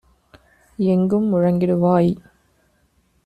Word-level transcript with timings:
எங்கும் 0.79 1.27
முழங்கிடுவாய்! 1.33 2.11